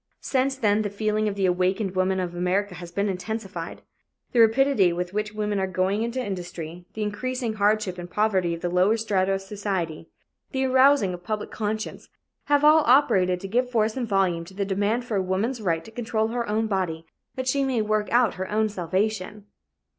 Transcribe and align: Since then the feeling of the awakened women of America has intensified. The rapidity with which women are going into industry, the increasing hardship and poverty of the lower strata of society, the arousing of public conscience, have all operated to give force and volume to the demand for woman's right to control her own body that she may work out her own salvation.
Since 0.21 0.55
then 0.55 0.81
the 0.81 0.89
feeling 0.89 1.27
of 1.27 1.35
the 1.35 1.45
awakened 1.45 1.91
women 1.95 2.19
of 2.19 2.33
America 2.33 2.73
has 2.73 2.89
intensified. 2.89 3.83
The 4.31 4.39
rapidity 4.39 4.91
with 4.91 5.13
which 5.13 5.35
women 5.35 5.59
are 5.59 5.67
going 5.67 6.01
into 6.01 6.19
industry, 6.19 6.87
the 6.95 7.03
increasing 7.03 7.53
hardship 7.53 7.99
and 7.99 8.09
poverty 8.09 8.55
of 8.55 8.61
the 8.61 8.69
lower 8.69 8.97
strata 8.97 9.33
of 9.33 9.41
society, 9.43 10.09
the 10.53 10.65
arousing 10.65 11.13
of 11.13 11.23
public 11.23 11.51
conscience, 11.51 12.09
have 12.45 12.63
all 12.65 12.81
operated 12.87 13.39
to 13.41 13.47
give 13.47 13.69
force 13.69 13.95
and 13.95 14.07
volume 14.07 14.43
to 14.45 14.55
the 14.55 14.65
demand 14.65 15.05
for 15.05 15.21
woman's 15.21 15.61
right 15.61 15.85
to 15.85 15.91
control 15.91 16.29
her 16.29 16.49
own 16.49 16.65
body 16.65 17.05
that 17.35 17.47
she 17.47 17.63
may 17.63 17.79
work 17.83 18.11
out 18.11 18.33
her 18.37 18.49
own 18.49 18.69
salvation. 18.69 19.45